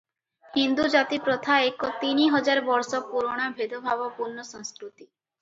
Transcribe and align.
ହିନ୍ଦୁ 0.53 0.85
ଜାତିପ୍ରଥା 0.93 1.57
ଏକ 1.65 1.89
ତିନି 2.03 2.25
ହଜାର 2.37 2.65
ବର୍ଷ 2.71 3.03
ପୁରୁଣା 3.11 3.47
ଭେଦଭାବପୂର୍ଣ୍ଣ 3.61 4.49
ସଂସ୍କୃତି। 4.51 5.05